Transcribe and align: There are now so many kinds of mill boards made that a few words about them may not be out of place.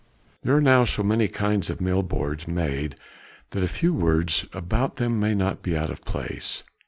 There 0.41 0.55
are 0.57 0.61
now 0.61 0.83
so 0.83 1.03
many 1.03 1.27
kinds 1.27 1.69
of 1.69 1.79
mill 1.79 2.01
boards 2.01 2.47
made 2.47 2.95
that 3.51 3.61
a 3.63 3.67
few 3.67 3.93
words 3.93 4.47
about 4.51 4.95
them 4.95 5.19
may 5.19 5.35
not 5.35 5.61
be 5.61 5.77
out 5.77 5.91
of 5.91 6.03
place. 6.05 6.63